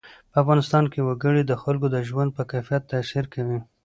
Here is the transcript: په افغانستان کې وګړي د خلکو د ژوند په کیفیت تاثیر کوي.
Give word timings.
په 0.31 0.37
افغانستان 0.43 0.83
کې 0.91 0.99
وګړي 1.07 1.41
د 1.45 1.53
خلکو 1.63 1.87
د 1.91 1.97
ژوند 2.09 2.29
په 2.37 2.43
کیفیت 2.51 2.83
تاثیر 2.91 3.25
کوي. 3.33 3.59